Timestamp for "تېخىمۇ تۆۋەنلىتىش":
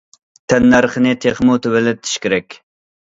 1.25-2.15